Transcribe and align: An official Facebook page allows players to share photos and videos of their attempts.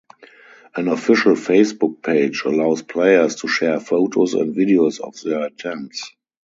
An 0.75 0.87
official 0.87 1.33
Facebook 1.33 2.01
page 2.01 2.41
allows 2.45 2.81
players 2.81 3.35
to 3.35 3.47
share 3.47 3.79
photos 3.79 4.33
and 4.33 4.55
videos 4.55 4.99
of 4.99 5.21
their 5.21 5.43
attempts. 5.43 6.09